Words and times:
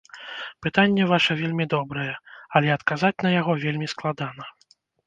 Пытанне 0.65 1.03
ваша 1.11 1.33
вельмі 1.43 1.65
добрае, 1.75 2.09
але 2.59 2.69
адказаць 2.79 3.17
на 3.29 3.39
яго 3.39 3.51
вельмі 3.67 3.87
складана. 3.97 4.43